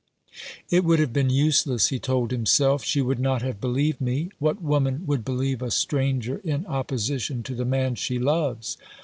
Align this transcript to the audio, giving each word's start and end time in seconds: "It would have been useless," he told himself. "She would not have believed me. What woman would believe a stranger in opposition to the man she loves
"It 0.71 0.83
would 0.83 0.97
have 0.97 1.13
been 1.13 1.29
useless," 1.29 1.89
he 1.89 1.99
told 1.99 2.31
himself. 2.31 2.83
"She 2.83 3.03
would 3.03 3.19
not 3.19 3.43
have 3.43 3.61
believed 3.61 4.01
me. 4.01 4.31
What 4.39 4.59
woman 4.59 5.05
would 5.05 5.23
believe 5.23 5.61
a 5.61 5.69
stranger 5.69 6.41
in 6.43 6.65
opposition 6.65 7.43
to 7.43 7.53
the 7.53 7.65
man 7.65 7.93
she 7.93 8.17
loves 8.17 8.77